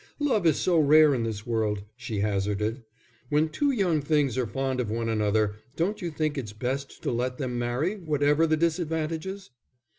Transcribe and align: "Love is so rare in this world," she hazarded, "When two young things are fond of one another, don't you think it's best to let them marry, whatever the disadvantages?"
"Love 0.17 0.47
is 0.47 0.57
so 0.59 0.79
rare 0.79 1.13
in 1.13 1.21
this 1.21 1.45
world," 1.45 1.83
she 1.95 2.21
hazarded, 2.21 2.81
"When 3.29 3.49
two 3.49 3.69
young 3.69 4.01
things 4.01 4.35
are 4.35 4.47
fond 4.47 4.79
of 4.79 4.89
one 4.89 5.07
another, 5.09 5.57
don't 5.75 6.01
you 6.01 6.09
think 6.09 6.39
it's 6.39 6.53
best 6.53 7.03
to 7.03 7.11
let 7.11 7.37
them 7.37 7.59
marry, 7.59 7.97
whatever 7.97 8.47
the 8.47 8.57
disadvantages?" 8.57 9.51